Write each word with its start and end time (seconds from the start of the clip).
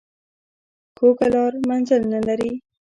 کوږه 0.97 1.27
لار 1.33 1.53
منزل 1.69 2.01
نه 2.13 2.19
لري 2.27 2.51